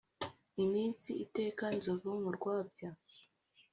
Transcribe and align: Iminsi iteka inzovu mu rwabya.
Iminsi 0.63 1.09
iteka 1.25 1.63
inzovu 1.75 2.09
mu 2.21 2.29
rwabya. 2.37 2.89